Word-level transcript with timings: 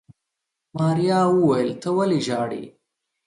ماريا 0.77 1.19
وويل 1.35 1.69
ته 1.81 1.89
ولې 1.97 2.19
ژاړې. 2.27 2.63